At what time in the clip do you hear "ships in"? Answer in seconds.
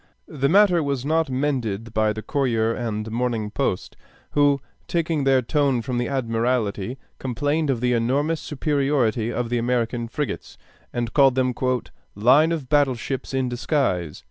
12.95-13.47